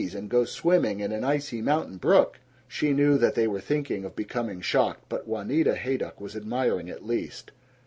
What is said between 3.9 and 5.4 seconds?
of becoming shocked, but